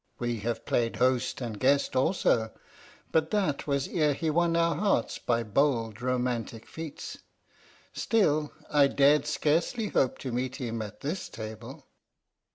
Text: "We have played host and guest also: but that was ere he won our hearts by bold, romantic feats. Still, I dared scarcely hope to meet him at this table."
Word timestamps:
"We 0.17 0.39
have 0.39 0.65
played 0.65 0.95
host 0.95 1.41
and 1.41 1.59
guest 1.59 1.95
also: 1.95 2.51
but 3.11 3.29
that 3.29 3.67
was 3.67 3.87
ere 3.87 4.15
he 4.15 4.31
won 4.31 4.55
our 4.55 4.73
hearts 4.73 5.19
by 5.19 5.43
bold, 5.43 6.01
romantic 6.01 6.65
feats. 6.65 7.19
Still, 7.93 8.51
I 8.71 8.87
dared 8.87 9.27
scarcely 9.27 9.89
hope 9.89 10.17
to 10.17 10.31
meet 10.31 10.55
him 10.55 10.81
at 10.81 11.01
this 11.01 11.29
table." 11.29 11.85